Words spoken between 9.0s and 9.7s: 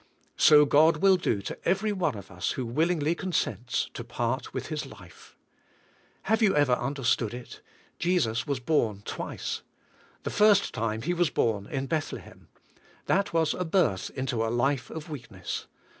twice.